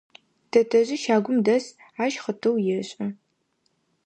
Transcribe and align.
Тэтэжъи 0.51 0.97
щагум 1.03 1.37
дэс, 1.45 1.65
ащ 2.03 2.13
хъытыу 2.23 2.57
ешӏы. 2.79 3.05